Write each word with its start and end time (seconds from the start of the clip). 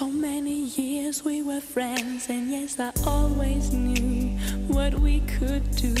So 0.00 0.08
many 0.08 0.64
years 0.80 1.26
we 1.26 1.42
were 1.42 1.60
friends, 1.60 2.30
and 2.30 2.50
yes, 2.50 2.80
I 2.80 2.90
always 3.06 3.70
knew 3.70 4.30
what 4.66 4.94
we 4.94 5.20
could 5.36 5.70
do. 5.76 5.94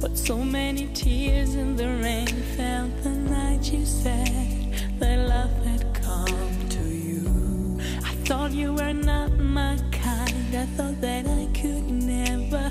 But 0.00 0.16
so 0.16 0.36
many 0.36 0.86
tears 0.94 1.56
in 1.56 1.74
the 1.74 1.88
rain 1.88 2.28
fell 2.56 2.86
the 3.02 3.10
night 3.10 3.72
you 3.72 3.84
said 3.84 4.72
that 5.00 5.28
love 5.28 5.50
had 5.66 5.92
come 5.92 6.68
to 6.68 6.84
you. 6.84 7.80
I 8.04 8.14
thought 8.26 8.52
you 8.52 8.74
were 8.74 8.94
not 8.94 9.32
my 9.36 9.76
kind, 9.90 10.54
I 10.54 10.66
thought 10.76 11.00
that 11.00 11.26
I 11.26 11.48
could 11.60 11.90
never 11.90 12.70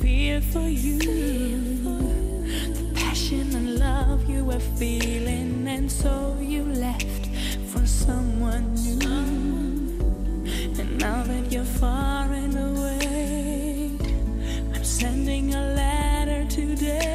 fear 0.00 0.40
for 0.40 0.66
you. 0.66 0.98
The 2.72 2.90
passion 2.94 3.54
and 3.54 3.78
love 3.78 4.26
you 4.30 4.46
were 4.46 4.64
feeling, 4.80 5.68
and 5.68 5.92
so 5.92 6.38
you 6.40 6.62
left 6.62 7.23
someone 8.06 8.74
new. 8.74 9.00
And 10.78 10.98
now 10.98 11.22
that 11.22 11.50
you're 11.50 11.64
far 11.64 12.30
and 12.32 12.54
away, 12.54 13.90
I'm 14.74 14.84
sending 14.84 15.54
a 15.54 15.62
letter 15.74 16.44
today 16.50 17.13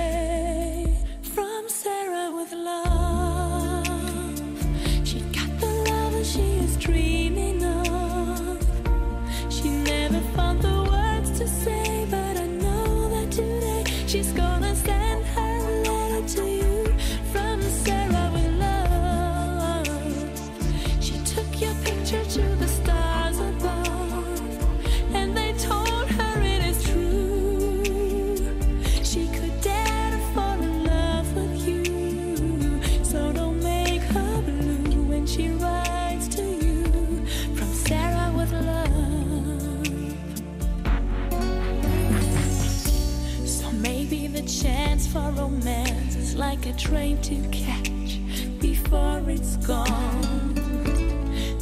for 45.12 45.32
romance 45.32 46.16
is 46.16 46.36
like 46.36 46.68
a 46.68 46.74
train 46.74 47.20
to 47.22 47.36
catch 47.50 48.20
before 48.60 49.24
it's 49.28 49.58
gone. 49.58 50.54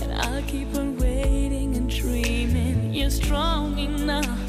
And 0.02 0.12
I'll 0.14 0.44
keep 0.44 0.76
on 0.76 0.98
waiting 0.98 1.78
and 1.78 1.90
dreaming 1.90 2.94
you're 2.94 3.10
strong 3.10 3.78
enough 3.78 4.40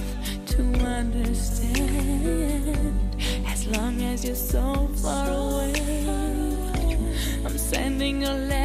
to 0.46 0.62
understand. 0.84 1.78
As 3.46 3.68
long 3.68 4.02
as 4.02 4.24
you're 4.24 4.34
so 4.34 4.88
far 4.96 5.30
away, 5.30 6.08
I'm 7.44 7.56
sending 7.56 8.24
a 8.24 8.34
letter 8.34 8.57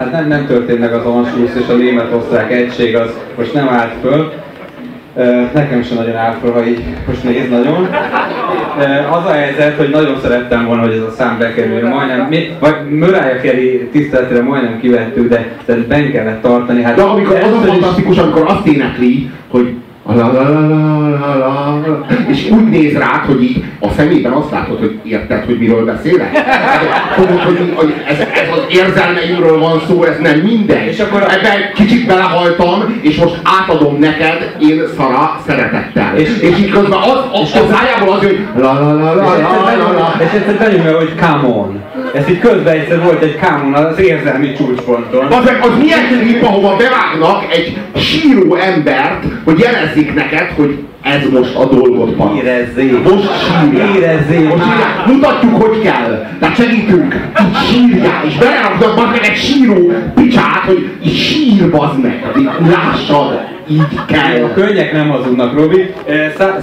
Hát 0.00 0.12
nem, 0.12 0.28
nem 0.28 0.46
történt 0.46 0.78
meg 0.78 0.92
az 0.92 1.04
Anschluss 1.04 1.50
és 1.54 1.68
a 1.68 1.72
német-osztrák 1.72 2.52
egység 2.52 2.96
az 2.96 3.18
most 3.36 3.54
nem 3.54 3.68
állt 3.68 3.92
föl. 4.02 4.32
Nekem 5.54 5.82
sem 5.82 5.96
nagyon 5.96 6.16
áll 6.16 6.36
föl, 6.40 6.52
ha 6.52 6.66
így 6.66 6.84
most 7.06 7.24
néz 7.24 7.48
nagyon. 7.50 7.88
Az 9.10 9.24
a 9.24 9.30
helyzet, 9.30 9.76
hogy 9.76 9.90
nagyon 9.90 10.18
szerettem 10.22 10.66
volna, 10.66 10.82
hogy 10.82 10.92
ez 10.92 11.02
a 11.02 11.10
szám 11.10 11.38
bekerül. 11.38 11.88
Majdnem, 11.88 12.26
mi, 12.28 12.56
vagy 12.58 12.90
Mariah 12.98 13.40
Carey 13.42 13.88
tiszteletére 13.92 14.42
majdnem 14.42 14.80
kivettük, 14.80 15.28
de, 15.28 15.48
de 15.64 15.74
ben 15.88 16.12
kellett 16.12 16.42
tartani. 16.42 16.82
Hát 16.82 16.94
De 16.94 17.02
amikor 17.02 17.36
az 17.36 17.52
a 17.52 17.66
fantasztikus, 17.66 18.18
amikor 18.18 18.44
azt 18.46 18.66
énekli, 18.66 19.30
hogy 19.48 19.74
la 20.06 20.14
la 20.14 20.32
la 20.32 20.60
la 20.60 20.68
la 20.68 21.18
la 21.18 21.38
la, 21.38 21.39
és 22.28 22.50
úgy 22.50 22.68
néz 22.68 22.92
rád, 22.92 23.24
hogy 23.26 23.42
így 23.42 23.64
a 23.80 23.86
szemében 23.96 24.32
azt 24.32 24.50
látod, 24.50 24.78
hogy 24.78 24.98
érted, 25.04 25.44
hogy 25.44 25.58
miről 25.58 25.84
beszélek? 25.84 26.30
Tudod, 27.16 27.38
hogy, 27.40 27.72
hogy 27.74 27.94
ez, 28.08 28.18
ez 28.18 28.48
az 28.52 28.62
érzelmeimről 28.68 29.58
van 29.58 29.80
szó, 29.88 30.02
ez 30.04 30.16
nem 30.22 30.38
mindegy. 30.38 30.86
És 30.86 30.98
akkor- 30.98 31.22
Ebben 31.22 31.72
kicsit 31.74 32.06
belehaltam, 32.06 32.98
és 33.02 33.16
most 33.16 33.40
átadom 33.60 33.98
neked 33.98 34.54
én 34.60 34.82
szara 34.96 35.40
szeretettel. 35.46 36.12
És, 36.16 36.28
És- 36.28 36.40
és 36.50 36.58
így 36.58 36.70
közben 36.70 36.98
az, 36.98 37.18
az, 37.32 37.40
az 37.54 37.76
szájából 37.76 38.14
az, 38.14 38.22
hogy 38.22 38.38
la 38.56 38.72
la 38.72 38.92
la 38.94 39.14
la 39.14 39.34
És 39.36 39.76
la 39.78 39.92
la. 39.92 40.14
És 40.18 40.32
egyszer 40.32 40.58
belül, 40.58 40.96
hogy 40.96 41.12
come 41.20 41.54
on. 41.54 41.80
ez 42.14 42.28
így 42.28 42.38
közben 42.38 42.74
egyszer 42.74 43.02
volt 43.02 43.22
egy 43.22 43.38
kámon 43.38 43.74
az 43.74 43.98
érzelmi 44.00 44.52
csúcsponton. 44.52 45.26
Az, 45.26 45.50
az 45.60 45.70
milyen 45.78 46.06
klip, 46.20 46.42
ahova 46.42 46.76
bevágnak 46.76 47.44
egy 47.54 47.76
síró 47.96 48.54
embert, 48.54 49.24
hogy 49.44 49.58
jelezzék 49.58 50.14
neked, 50.14 50.50
hogy 50.56 50.78
ez 51.02 51.30
most 51.32 51.54
a 51.54 51.64
dolgot 51.64 52.16
van. 52.16 52.36
Érezzék. 52.36 53.02
Most 53.02 53.28
sírják. 53.46 53.96
Érezzék. 53.96 54.48
Most 54.48 54.62
sírják. 54.62 55.06
Mutatjuk, 55.06 55.62
hogy 55.62 55.80
kell. 55.82 56.26
Tehát 56.40 56.56
segítünk. 56.56 57.14
Így 57.14 57.56
sírják. 57.70 58.24
És 58.26 58.36
beleraknak 58.36 59.10
meg 59.10 59.24
egy 59.24 59.36
síró 59.36 59.92
picsát, 60.14 60.64
hogy 60.66 60.90
így 61.04 61.16
sír 61.16 61.70
bazd 61.70 62.02
meg. 62.02 62.24
Így 62.38 62.48
lássad. 62.70 63.48
Így 63.70 64.04
kell. 64.06 64.44
A 64.44 64.52
könnyek 64.52 64.92
nem 64.92 65.08
hazudnak, 65.08 65.54
Robi. 65.54 65.90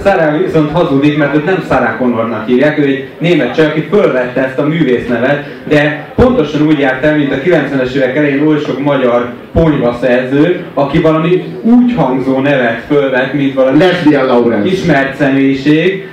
Sarah 0.04 0.42
viszont 0.44 0.70
hazudik, 0.70 1.18
mert 1.18 1.34
őt 1.34 1.44
nem 1.44 1.64
Sarah 1.68 1.96
Connornak 1.96 2.46
hívják, 2.46 2.78
ő 2.78 2.82
egy 2.82 3.08
német 3.18 3.54
csaj, 3.54 3.66
aki 3.66 3.86
fölvette 3.90 4.44
ezt 4.44 4.58
a 4.58 4.66
művésznevet, 4.66 5.44
de 5.68 6.12
pontosan 6.14 6.66
úgy 6.66 6.78
járt 6.78 7.04
el, 7.04 7.16
mint 7.16 7.32
a 7.32 7.36
90-es 7.36 7.92
évek 7.92 8.16
elején 8.16 8.46
oly 8.46 8.58
sok 8.58 8.84
magyar 8.84 9.32
ponyva 9.52 9.98
szerző, 10.00 10.64
aki 10.74 10.98
valami 10.98 11.44
úgy 11.62 11.94
hangzó 11.96 12.38
nevet 12.38 12.82
fölvett, 12.88 13.32
mint 13.32 13.54
valami 13.54 13.78
Lesbian 13.78 14.27
Lawrence. 14.28 14.68
ismert 14.68 15.16
személyiség. 15.16 16.08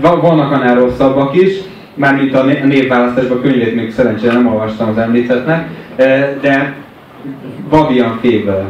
Vannak 0.00 0.52
annál 0.52 0.74
rosszabbak 0.74 1.36
is, 1.36 1.52
mármint 1.94 2.34
a 2.34 2.44
névválasztásban 2.44 3.36
a 3.36 3.40
könyvét 3.40 3.74
még 3.74 3.92
szerencsére 3.92 4.32
nem 4.32 4.46
olvastam 4.46 4.88
az 4.88 4.98
említettnek, 4.98 5.68
de 6.40 6.74
Babian 7.68 8.18
Fable 8.22 8.64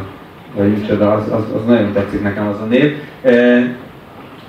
vagy 0.55 0.77
micsoda, 0.77 1.11
az, 1.11 1.23
az, 1.31 1.43
az 1.55 1.65
nagyon 1.67 1.91
tetszik 1.93 2.21
nekem 2.21 2.47
az 2.47 2.59
a 2.61 2.65
név. 2.65 2.95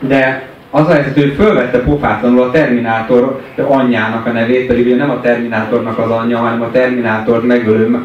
De 0.01 0.52
az 0.75 0.89
a 0.89 0.93
helyzet, 0.93 1.15
hogy 1.15 1.35
fölvette 1.37 1.79
pofátlanul 1.79 2.43
a 2.43 2.51
Terminátor 2.51 3.41
anyjának 3.57 4.27
a 4.27 4.31
nevét, 4.31 4.67
pedig 4.67 4.87
ugye 4.87 4.97
nem 4.97 5.11
a 5.11 5.21
Terminátornak 5.21 5.99
az 5.99 6.11
anyja, 6.11 6.39
hanem 6.39 6.63
a 6.63 6.71
Terminátort 6.71 7.47
megölő. 7.47 7.99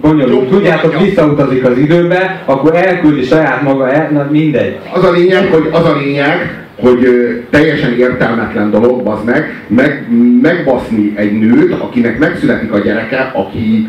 Bonyolult, 0.00 0.48
tudjátok, 0.48 1.00
visszautazik 1.00 1.64
az 1.64 1.78
időbe, 1.78 2.42
akkor 2.44 2.74
elküldi 2.74 3.22
saját 3.22 3.62
maga, 3.62 3.90
el, 3.90 4.10
na 4.10 4.26
mindegy. 4.30 4.78
Az 4.94 5.04
a 5.04 5.10
lényeg, 5.10 5.46
hogy 5.52 5.68
az 5.72 5.84
a 5.84 5.96
lényeg, 5.96 6.64
hogy 6.80 7.06
teljesen 7.50 7.92
értelmetlen 7.98 8.70
dolog, 8.70 9.06
az 9.06 9.18
meg, 9.24 9.64
meg, 9.66 10.06
megbaszni 10.42 11.12
egy 11.16 11.38
nőt, 11.38 11.72
akinek 11.72 12.18
megszületik 12.18 12.72
a 12.72 12.78
gyereke, 12.78 13.30
aki 13.34 13.88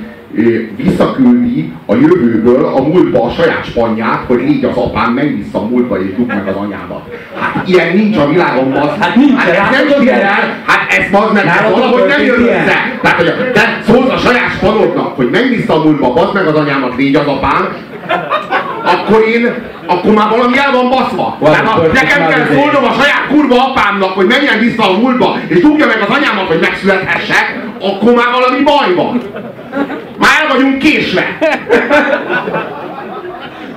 visszaküldi 0.76 1.74
a 1.86 1.96
jövőből 1.96 2.66
a 2.66 2.82
múltba 2.82 3.24
a 3.24 3.30
saját 3.30 3.66
spanyát, 3.66 4.24
hogy 4.28 4.38
légy 4.38 4.64
az 4.64 4.76
apám, 4.76 5.14
menj 5.14 5.30
vissza 5.30 5.60
a 5.60 5.68
múltba 5.68 6.02
és 6.02 6.16
dugd 6.16 6.28
meg 6.28 6.48
az 6.48 6.56
anyámat. 6.56 7.02
Hát 7.40 7.68
ilyen 7.68 7.96
nincs 7.96 8.18
a 8.18 8.28
világon, 8.28 8.72
az. 8.72 8.90
Hát 9.00 9.16
nincs, 9.16 9.40
hát 9.40 9.74
ez 9.74 9.80
nem 9.80 9.88
spirál, 9.88 10.64
hát 10.66 10.92
ez 10.92 11.20
az 11.20 11.32
meg 11.34 11.46
valahogy 11.72 12.06
nem 12.08 12.22
jön 12.26 12.42
össze. 12.42 12.98
Tehát, 13.02 13.18
hogy 13.18 13.52
te 13.52 13.80
szólsz 13.88 14.10
a 14.10 14.18
saját 14.18 14.52
spanodnak, 14.58 15.16
hogy 15.16 15.30
menj 15.30 15.48
vissza 15.48 15.74
a 15.74 15.84
múltba, 15.84 16.14
bazd 16.14 16.34
meg 16.34 16.46
az 16.46 16.56
anyámat, 16.56 16.96
légy 16.98 17.16
az 17.16 17.28
apám, 17.28 17.68
akkor 18.86 19.28
én, 19.28 19.54
akkor 19.86 20.14
már 20.14 20.30
valami 20.30 20.58
el 20.58 20.72
van 20.72 20.90
baszva. 20.90 21.38
Tehát 21.44 21.68
ha 21.68 21.82
nekem 21.94 22.28
kell 22.28 22.46
szólnom 22.54 22.84
a 22.84 22.94
saját 22.94 23.28
kurva 23.30 23.56
apámnak, 23.56 24.10
hogy 24.10 24.26
menjen 24.26 24.60
vissza 24.60 24.90
a 24.90 24.98
múltba, 24.98 25.38
és 25.48 25.60
dugja 25.60 25.86
meg 25.86 26.02
az 26.08 26.16
anyámat, 26.16 26.48
hogy 26.48 26.60
megszülethessek, 26.60 27.64
akkor 27.82 28.14
már 28.14 28.32
valami 28.32 28.64
baj 28.64 28.94
van. 28.96 29.22
Már 30.26 30.56
vagyunk 30.56 30.78
késve. 30.78 31.38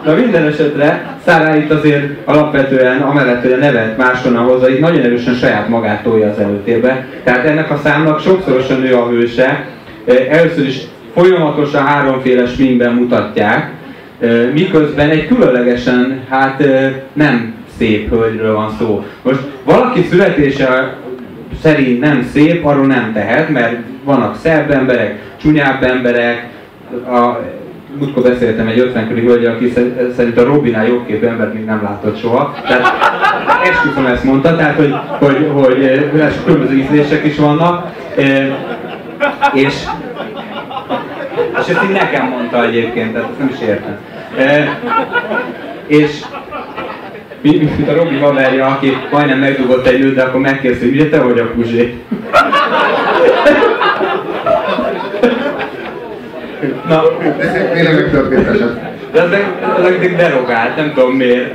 Na 0.04 0.14
minden 0.14 0.46
esetre 0.46 1.18
Szára 1.28 1.56
itt 1.56 1.70
azért 1.70 2.04
alapvetően, 2.24 3.00
amellett, 3.00 3.42
hogy 3.42 3.52
a 3.52 3.56
nevet 3.56 3.96
máshonnan 3.96 4.44
hozza, 4.44 4.68
itt 4.68 4.80
nagyon 4.80 5.02
erősen 5.02 5.34
saját 5.34 5.68
magát 5.68 6.02
tolja 6.02 6.30
az 6.30 6.38
előtérbe. 6.38 7.06
Tehát 7.24 7.44
ennek 7.44 7.70
a 7.70 7.80
számnak 7.84 8.20
sokszorosan 8.20 8.80
nő 8.80 8.94
a 8.94 9.08
hőse. 9.08 9.64
Először 10.30 10.66
is 10.66 10.78
folyamatosan 11.14 11.86
háromféle 11.86 12.46
sminkben 12.46 12.92
mutatják, 12.92 13.70
miközben 14.52 15.10
egy 15.10 15.26
különlegesen, 15.26 16.20
hát 16.28 16.64
nem 17.12 17.54
szép 17.78 18.10
hölgyről 18.10 18.54
van 18.54 18.70
szó. 18.78 19.04
Most 19.22 19.40
valaki 19.64 20.02
születése 20.10 20.96
szerint 21.62 22.00
nem 22.00 22.28
szép, 22.32 22.64
arról 22.64 22.86
nem 22.86 23.12
tehet, 23.12 23.48
mert 23.48 23.76
vannak 24.04 24.36
szebb 24.36 24.70
emberek, 24.70 25.18
csúnyább 25.40 25.82
emberek, 25.82 26.46
a, 27.06 27.40
múltkor 27.98 28.22
beszéltem 28.22 28.68
egy 28.68 28.78
50 28.78 29.08
körüli 29.08 29.26
hölgy, 29.26 29.44
aki 29.44 29.72
szerint 30.16 30.38
a 30.38 30.44
Robinál 30.44 30.86
jobbképű 30.86 31.26
embert 31.26 31.54
még 31.54 31.64
nem 31.64 31.82
látott 31.82 32.18
soha. 32.18 32.54
Tehát 32.68 32.86
esküszöm 33.64 34.06
ezt 34.06 34.24
mondta, 34.24 34.56
tehát 34.56 34.76
hogy, 34.76 34.94
hogy, 35.18 35.50
hogy, 35.52 36.08
hogy 36.10 36.44
különböző 36.44 36.74
ízlések 36.74 37.24
is 37.24 37.36
vannak. 37.36 37.92
És, 39.52 39.74
és 41.58 41.68
ezt 41.68 41.82
így 41.84 41.92
nekem 41.92 42.26
mondta 42.26 42.64
egyébként, 42.64 43.12
tehát 43.12 43.28
ezt 43.28 43.38
nem 43.38 43.50
is 43.52 43.60
értem. 43.60 43.98
És 45.86 46.20
mint 47.42 47.88
a 47.88 47.94
Robi 47.94 48.16
haverja, 48.16 48.66
aki 48.66 48.96
majdnem 49.10 49.38
megdugott 49.38 49.86
egy 49.86 49.98
nőt, 49.98 50.14
de 50.14 50.22
akkor 50.22 50.40
megkérdezi, 50.40 50.84
hogy 50.84 50.94
ugye 50.94 51.08
te 51.08 51.20
vagy 51.20 51.38
a 51.38 51.50
Puzsé? 51.50 51.94
Na, 56.88 57.02
ez 57.38 57.54
egy 57.74 57.94
megtörtént 57.94 58.48
eset. 58.48 58.80
De 59.12 59.22
az 59.22 59.82
meg 59.82 60.16
derogált, 60.16 60.76
nem 60.76 60.92
tudom 60.94 61.12
miért. 61.12 61.54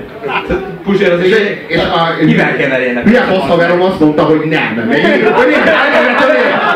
Puzsér 0.84 1.12
az 1.12 1.24
és, 1.24 1.36
és 1.68 1.78
a, 1.78 2.26
kivel 2.26 2.56
keverjenek? 2.58 3.06
Milyen 3.06 3.24
fasz 3.24 3.48
haverom 3.48 3.82
azt 3.82 4.00
mondta, 4.00 4.24
hogy 4.24 4.40
nem. 4.50 4.92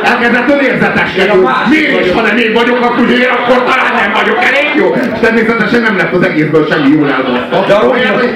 Elkezdett 0.04 0.50
önérzeteskedni. 0.50 1.48
Miért 1.70 2.06
is, 2.06 2.12
ha 2.12 2.22
nem 2.22 2.38
én 2.38 2.54
vagyok 2.54 2.82
a 2.82 2.88
Puzsér, 2.88 3.30
akkor 3.30 3.64
talán 3.64 3.94
nem 4.02 4.12
vagyok 4.14 4.44
elég 4.44 4.68
jó. 4.76 4.96
És 5.14 5.20
természetesen 5.20 5.82
nem 5.82 5.98
lett 5.98 6.14
az 6.14 6.24
egészből 6.24 6.68
semmi 6.70 6.90
jól 6.96 7.12
elbaszta. 7.12 7.66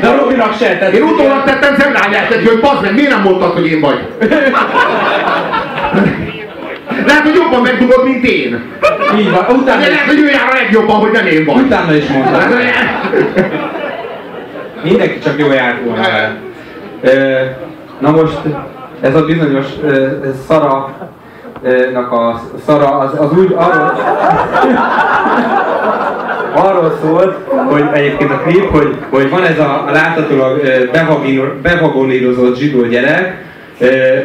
De 0.01 0.07
a 0.07 0.15
Robinak 0.15 0.57
se 0.59 0.77
tett. 0.77 0.93
Én 0.93 1.01
utólag 1.01 1.43
tettem 1.43 1.75
szemrányát, 1.79 2.33
hogy 2.33 2.59
bazd 2.59 2.81
meg, 2.81 2.93
miért 2.93 3.09
nem 3.09 3.21
mondtad, 3.21 3.51
hogy 3.53 3.71
én 3.71 3.79
vagy? 3.79 3.99
Lehet, 7.05 7.21
hogy 7.23 7.35
jobban 7.35 7.61
megdugod, 7.61 8.03
mint 8.03 8.25
én. 8.25 8.61
Így 9.19 9.31
van. 9.31 9.45
Utána 9.49 9.81
De 9.81 9.87
lehet, 9.87 10.05
hogy 10.05 10.19
ő 10.19 10.29
jár 10.29 10.47
a 10.51 10.53
legjobban, 10.53 10.95
hogy 10.95 11.11
nem 11.11 11.25
én 11.27 11.45
vagy. 11.45 11.55
Utána 11.55 11.95
is 11.95 12.07
mondtam. 12.07 12.41
Mindenki 14.83 15.19
csak 15.19 15.39
jó 15.39 15.51
járt 15.51 15.83
volna 15.83 16.03
Na 17.99 18.11
most 18.11 18.39
ez 19.01 19.15
a 19.15 19.25
bizonyos 19.25 19.65
Szara 20.47 20.95
nak 21.93 22.11
a 22.11 22.41
szara, 22.65 22.97
az, 22.97 23.19
az 23.19 23.37
úgy 23.37 23.55
arról, 23.57 23.93
arról 26.55 26.97
szólt, 27.03 27.35
hogy 27.69 27.83
egyébként 27.93 28.31
a 28.31 28.37
klip, 28.37 28.69
hogy, 28.69 28.95
hogy 29.09 29.29
van 29.29 29.43
ez 29.43 29.59
a 29.59 29.89
láthatólag 29.91 30.61
bevagonírozott 31.61 32.57
zsidó 32.57 32.85
gyerek, 32.85 33.43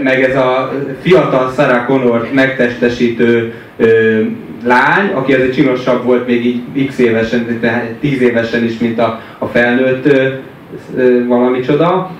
meg 0.02 0.22
ez 0.22 0.36
a 0.36 0.72
fiatal 1.02 1.52
Sarah 1.56 1.86
Connor 1.86 2.28
megtestesítő 2.32 3.54
lány, 4.66 5.10
aki 5.14 5.32
azért 5.32 5.54
csinosabb 5.54 6.04
volt 6.04 6.26
még 6.26 6.46
így 6.46 6.86
x 6.86 6.98
évesen, 6.98 7.60
10 8.00 8.20
évesen 8.20 8.64
is, 8.64 8.78
mint 8.78 8.98
a, 8.98 9.20
a 9.38 9.46
felnőtt 9.46 10.08
valami 11.26 11.60
csoda. 11.60 12.10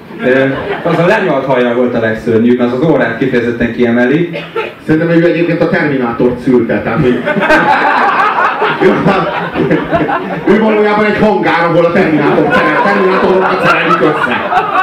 Az 0.82 0.98
a 0.98 1.06
lenyalt 1.06 1.44
haja 1.44 1.74
volt 1.74 1.94
a 1.94 2.00
legszörnyűbb, 2.00 2.60
az 2.60 2.72
az 2.72 2.90
órát 2.90 3.18
kifejezetten 3.18 3.72
kiemeli. 3.72 4.30
Szerintem 4.86 5.10
ő 5.10 5.24
egyébként 5.24 5.60
a 5.60 5.68
Terminátort 5.68 6.38
szülte, 6.38 6.82
tehát. 6.82 7.00
Ő 10.48 10.60
valójában 10.60 11.04
egy 11.04 11.18
hangár, 11.18 11.64
ahol 11.64 11.84
a 11.84 11.92
Terminátor 11.92 12.46
szerel, 12.52 12.82
Terminátorokat 12.84 13.66
szereljük 13.66 14.00
össze. 14.00 14.36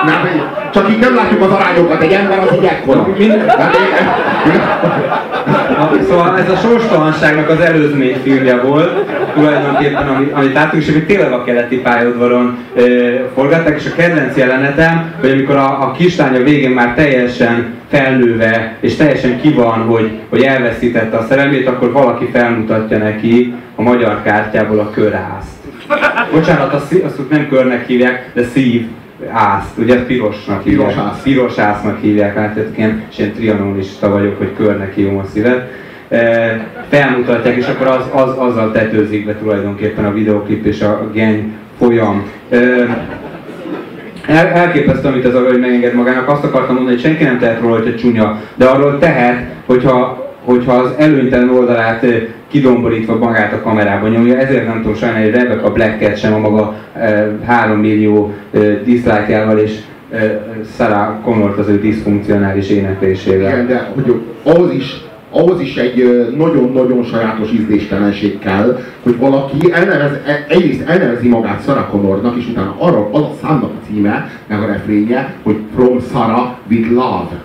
Mert 0.06 0.28
csak 0.74 0.90
így 0.90 1.00
nem 1.00 1.16
látjuk 1.16 1.42
az 1.42 1.52
arányokat, 1.52 2.02
egy 2.02 2.12
ember 2.12 2.40
az 2.40 2.56
így 2.56 2.64
ekkora. 2.64 3.08
Szóval 6.10 6.38
ez 6.38 6.50
a 6.50 6.56
sorstalanságnak 6.56 7.50
az 7.50 7.60
előzmény 7.60 8.20
filmje 8.24 8.62
volt, 8.62 9.12
tulajdonképpen, 9.34 10.08
amit, 10.08 10.32
amit 10.34 10.54
láttunk, 10.54 10.84
és 10.84 10.90
amit 10.90 11.06
tényleg 11.06 11.32
a 11.32 11.44
keleti 11.44 11.78
pályaudvaron 11.78 12.58
e, 12.78 12.82
forgatták, 13.36 13.80
és 13.80 13.86
a 13.92 13.96
kedvenc 13.96 14.38
jelenetem, 14.38 15.14
hogy 15.20 15.32
amikor 15.32 15.56
a, 15.56 15.82
a 15.82 15.92
kislány 15.92 16.36
a 16.36 16.44
végén 16.44 16.72
már 16.72 16.94
teljesen 16.96 17.74
felnőve, 17.94 18.78
és 18.80 18.96
teljesen 18.96 19.42
ki 19.42 19.50
van, 19.50 19.80
hogy, 19.80 20.12
hogy 20.30 20.42
elveszítette 20.42 21.18
a 21.18 21.26
szerelmét, 21.30 21.68
akkor 21.68 21.92
valaki 21.92 22.26
felmutatja 22.26 22.98
neki 22.98 23.54
a 23.76 23.82
magyar 23.82 24.22
kártyából 24.24 24.80
a 24.80 24.90
körászt. 24.90 25.52
Bocsánat, 26.32 26.74
azt, 26.74 26.94
azt 26.94 27.30
nem 27.30 27.48
körnek 27.48 27.88
hívják, 27.88 28.32
de 28.34 28.44
szív 28.44 28.88
ászt, 29.32 29.78
ugye 29.78 30.06
pirosnak 30.06 30.64
hívják. 30.64 30.88
Piros, 30.88 31.04
ász. 31.04 31.22
piros 31.22 31.58
ásznak 31.58 32.02
hívják, 32.02 32.36
hát 32.36 32.58
én, 32.78 33.04
és 33.12 33.18
én 33.18 33.34
trianonista 33.34 34.10
vagyok, 34.10 34.38
hogy 34.38 34.54
körnek 34.58 34.96
hívom 34.96 35.18
a 35.18 35.26
szívet. 35.34 35.72
E, 36.10 36.68
felmutatják, 36.90 37.56
és 37.56 37.68
akkor 37.68 37.88
az, 37.88 38.06
az, 38.12 38.38
azzal 38.38 38.72
tetőzik 38.72 39.26
be 39.26 39.36
tulajdonképpen 39.36 40.06
a 40.06 40.14
videoklip 40.14 40.66
és 40.66 40.82
a 40.82 41.10
geny 41.14 41.54
folyam. 41.78 42.30
E, 42.50 42.58
el, 44.28 44.48
elképesztő, 44.48 45.08
amit 45.08 45.26
ez 45.26 45.36
a 45.36 45.40
hölgy 45.40 45.60
megenged 45.60 45.94
magának. 45.94 46.30
Azt 46.30 46.44
akartam 46.44 46.76
mondani, 46.76 46.96
hogy 46.96 47.06
senki 47.06 47.24
nem 47.24 47.40
tehet 47.40 47.62
róla, 47.62 47.76
hogyha 47.76 47.96
csúnya, 47.96 48.42
de 48.56 48.66
arról 48.66 48.98
tehet, 49.00 49.46
hogyha 49.66 50.22
hogyha 50.44 50.74
az 50.74 50.92
előnytelen 50.98 51.50
oldalát 51.50 52.06
kidomborítva 52.48 53.18
magát 53.18 53.54
a 53.54 53.62
kamerában 53.62 54.10
nyomja, 54.10 54.38
ezért 54.38 54.68
nem 54.68 54.82
tudom 54.82 54.96
sajnálni, 54.96 55.24
hogy 55.24 55.40
Rebecca 55.40 55.72
Black 55.72 56.18
sem 56.18 56.34
a 56.34 56.38
maga 56.38 56.76
3 57.46 57.80
millió 57.80 58.34
dislike 58.84 59.54
és 59.64 59.80
Sarah 60.78 61.22
Connort 61.24 61.58
az 61.58 61.68
ő 61.68 61.80
diszfunkcionális 61.80 62.70
éneklésével. 62.70 63.52
Igen, 63.52 63.68
de 63.68 63.92
hogy 63.94 64.22
ahhoz 64.44 64.74
is, 64.74 65.02
ahhoz 65.34 65.62
is 65.62 65.76
egy 65.76 66.28
nagyon-nagyon 66.38 67.04
sajátos 67.04 67.52
ízléstelenség 67.52 68.40
kell, 68.40 68.80
hogy 69.04 69.18
valaki 69.18 69.72
elnevez, 69.72 70.12
e, 70.26 70.46
egyrészt 70.48 70.88
elnevezi 70.88 71.28
magát 71.28 71.64
Sarah 71.64 71.90
Connornak, 71.90 72.38
és 72.38 72.48
utána 72.48 72.76
arra 72.80 73.10
az 73.12 73.22
a 73.22 73.34
számnak 73.42 73.72
a 73.72 73.86
címe, 73.88 74.30
meg 74.48 74.62
a 74.62 74.66
refrénye, 74.66 75.34
hogy 75.44 75.58
From 75.76 76.00
Sarah 76.12 76.50
with 76.70 76.90
Love. 76.90 77.42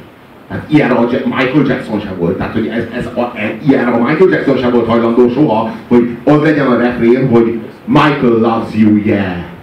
Tehát 0.49 0.65
ilyen 0.69 0.91
a 0.91 1.01
Michael 1.25 1.65
Jackson 1.67 2.01
sem 2.01 2.17
volt. 2.19 2.37
Tehát, 2.37 2.53
hogy 2.53 2.67
ez, 2.67 2.85
ez 2.97 3.07
a, 3.07 3.33
e, 3.35 3.57
ilyen 3.69 3.87
a 3.87 3.99
Michael 3.99 4.31
Jackson 4.31 4.57
sem 4.57 4.73
volt 4.73 4.87
hajlandó 4.87 5.29
soha, 5.29 5.71
hogy 5.89 6.09
az 6.25 6.41
legyen 6.43 6.67
a 6.67 6.77
refrén, 6.77 7.29
hogy 7.29 7.59
Michael 7.85 8.39
loves 8.39 8.75
you, 8.75 8.97
yeah. 8.97 9.57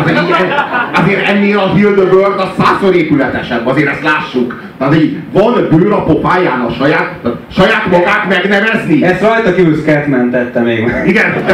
Azért, 0.00 0.18
azért 1.00 1.28
ennél 1.28 1.58
a 1.58 1.72
Hildebird 1.74 2.38
a 2.38 2.54
százszor 2.58 2.94
épületesebb, 2.94 3.66
azért 3.66 3.88
ezt 3.88 4.02
lássuk. 4.02 4.62
Tehát 4.78 4.94
így 4.94 5.16
van 5.32 5.66
bőr 5.70 5.92
a 5.92 6.02
pofáján 6.02 6.60
a 6.60 6.72
saját, 6.72 7.14
saját 7.52 7.86
magát 7.90 8.28
megnevezni. 8.28 9.04
Ezt 9.04 9.20
rajta 9.20 9.54
kívül 9.54 9.76
Scatman 9.76 10.30
tette 10.30 10.60
még. 10.60 10.92
Igen, 11.06 11.44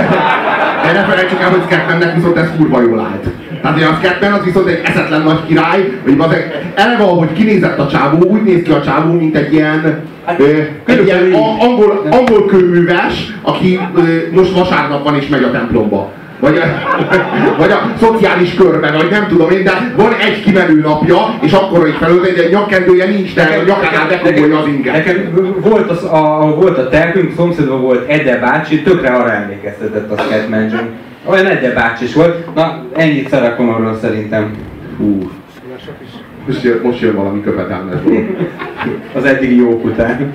de 0.83 0.93
ne 0.93 1.05
felejtsük 1.05 1.41
el, 1.41 1.51
hogy 1.51 1.63
Scatmannek 1.69 2.15
viszont 2.15 2.37
ez 2.37 2.51
kurva 2.57 2.81
jól 2.81 3.01
állt. 3.01 3.27
Tehát 3.63 3.83
a 3.83 3.99
Scatman 4.03 4.33
az 4.33 4.45
viszont 4.45 4.69
egy 4.69 4.81
eszetlen 4.85 5.23
nagy 5.23 5.47
király, 5.47 5.99
hogy 6.03 6.17
az 6.19 6.35
eleve 6.75 7.03
ahogy 7.03 7.33
kinézett 7.33 7.79
a 7.79 7.87
csávó, 7.87 8.19
úgy 8.19 8.43
néz 8.43 8.63
ki 8.63 8.71
a 8.71 8.83
csávó, 8.83 9.13
mint 9.13 9.37
egy 9.37 9.53
ilyen, 9.53 10.03
hát, 10.25 10.41
egy 10.87 11.05
ilyen 11.05 11.33
angol, 11.61 12.07
angol 12.11 12.47
kőműves, 12.47 13.33
aki 13.43 13.81
most 14.33 14.53
vasárnap 14.53 15.05
van 15.05 15.15
és 15.15 15.29
megy 15.29 15.43
a 15.43 15.51
templomba 15.51 16.13
vagy 16.45 16.57
a, 16.57 16.65
vagy 17.59 17.71
a 17.71 17.93
szociális 17.99 18.55
körben, 18.55 18.97
vagy 18.97 19.11
nem 19.11 19.27
tudom 19.29 19.51
én, 19.51 19.65
de 19.65 19.93
van 19.97 20.13
egy 20.13 20.43
kimenő 20.43 20.81
napja, 20.81 21.39
és 21.41 21.53
akkor, 21.53 21.79
hogy 21.79 21.95
felül, 22.01 22.25
egy 22.25 22.51
nyakkendője 22.51 23.07
nincs, 23.07 23.35
de 23.35 23.43
a 23.43 23.65
nyakánál 23.67 24.09
dekogolja 24.09 24.59
az 24.59 24.67
inget. 24.67 24.93
Nekem 24.93 25.33
volt, 25.61 25.91
az, 25.91 26.05
a, 26.05 26.55
volt 26.61 26.79
a 26.79 26.89
telkünk, 26.89 27.33
szomszédban 27.37 27.81
volt 27.81 28.11
Ede 28.11 28.39
bácsi, 28.39 28.83
tökre 28.83 29.09
arra 29.09 29.33
emlékeztetett 29.33 30.11
a 30.11 30.17
Scatman 30.17 30.91
Olyan 31.25 31.47
Ede 31.47 31.73
bácsi 31.73 32.05
is 32.05 32.15
volt. 32.15 32.55
Na, 32.55 32.85
ennyit 32.97 33.29
Szarakonorról 33.29 33.99
szerintem. 34.01 34.51
Hú. 34.99 35.31
Most 36.47 36.63
jön, 36.63 36.81
most 36.83 37.01
jön 37.01 37.15
valami 37.15 37.43
köpetelmes 37.43 37.99
Az 39.15 39.25
eddigi 39.25 39.57
jók 39.57 39.85
után. 39.85 40.35